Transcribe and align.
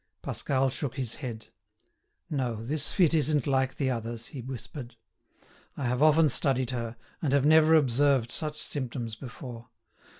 Pascal 0.23 0.71
shook 0.71 0.95
his 0.95 1.17
head. 1.17 1.49
"No, 2.27 2.55
this 2.65 2.91
fit 2.91 3.13
isn't 3.13 3.45
like 3.45 3.75
the 3.75 3.91
others," 3.91 4.25
he 4.29 4.41
whispered. 4.41 4.95
"I 5.77 5.85
have 5.85 6.01
often 6.01 6.29
studied 6.29 6.71
her, 6.71 6.95
and 7.21 7.33
have 7.33 7.45
never 7.45 7.75
observed 7.75 8.31
such 8.31 8.57
symptoms 8.59 9.13
before. 9.13 9.69